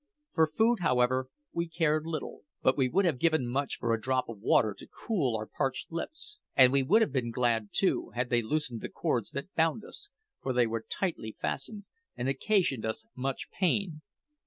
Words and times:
For 0.33 0.47
food, 0.47 0.79
however, 0.79 1.27
we 1.53 1.67
cared 1.69 2.07
little; 2.07 2.41
but 2.63 2.75
we 2.75 2.89
would 2.89 3.05
have 3.05 3.19
given 3.19 3.45
much 3.47 3.77
for 3.77 3.93
a 3.93 4.01
drop 4.01 4.27
of 4.29 4.39
water 4.39 4.73
to 4.79 4.87
cool 4.87 5.37
our 5.37 5.45
parched 5.45 5.91
lips. 5.91 6.39
And 6.55 6.73
we 6.73 6.81
would 6.81 7.03
have 7.03 7.11
been 7.11 7.29
glad, 7.29 7.69
too, 7.71 8.09
had 8.15 8.31
they 8.31 8.41
loosened 8.41 8.81
the 8.81 8.89
cords 8.89 9.29
that 9.29 9.53
bound 9.53 9.85
us; 9.85 10.09
for 10.41 10.53
they 10.53 10.65
were 10.65 10.81
tightly 10.89 11.37
fastened, 11.39 11.85
and 12.17 12.27
occasioned 12.27 12.83
us 12.83 13.05
much 13.15 13.51
pain. 13.51 14.01